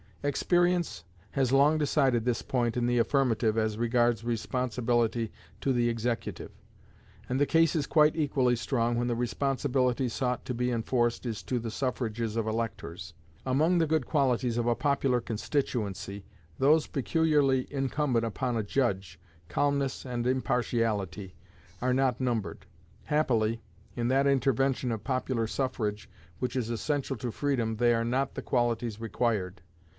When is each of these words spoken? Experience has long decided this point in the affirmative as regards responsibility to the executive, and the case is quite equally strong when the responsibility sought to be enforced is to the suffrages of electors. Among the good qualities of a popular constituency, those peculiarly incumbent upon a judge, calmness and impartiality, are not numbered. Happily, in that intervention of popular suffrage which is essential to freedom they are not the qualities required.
Experience 0.23 1.03
has 1.31 1.51
long 1.51 1.77
decided 1.79 2.25
this 2.25 2.41
point 2.43 2.75
in 2.77 2.85
the 2.85 2.97
affirmative 2.99 3.55
as 3.57 3.77
regards 3.77 4.23
responsibility 4.23 5.31
to 5.59 5.73
the 5.73 5.89
executive, 5.89 6.51
and 7.29 7.39
the 7.39 7.45
case 7.45 7.75
is 7.75 7.87
quite 7.87 8.15
equally 8.15 8.55
strong 8.55 8.95
when 8.95 9.07
the 9.07 9.15
responsibility 9.15 10.07
sought 10.09 10.43
to 10.45 10.53
be 10.55 10.71
enforced 10.71 11.25
is 11.25 11.41
to 11.43 11.59
the 11.59 11.71
suffrages 11.71 12.35
of 12.35 12.47
electors. 12.47 13.13
Among 13.47 13.77
the 13.77 13.87
good 13.87 14.05
qualities 14.07 14.57
of 14.57 14.67
a 14.67 14.75
popular 14.75 15.21
constituency, 15.21 16.23
those 16.57 16.85
peculiarly 16.87 17.67
incumbent 17.73 18.25
upon 18.25 18.57
a 18.57 18.63
judge, 18.63 19.19
calmness 19.49 20.03
and 20.05 20.25
impartiality, 20.27 21.35
are 21.81 21.93
not 21.95 22.19
numbered. 22.21 22.65
Happily, 23.05 23.61
in 23.95 24.07
that 24.09 24.27
intervention 24.27 24.91
of 24.91 25.03
popular 25.03 25.45
suffrage 25.47 26.09
which 26.39 26.55
is 26.55 26.69
essential 26.71 27.15
to 27.17 27.31
freedom 27.31 27.75
they 27.75 27.93
are 27.93 28.05
not 28.05 28.33
the 28.33 28.41
qualities 28.43 28.99
required. 28.99 29.61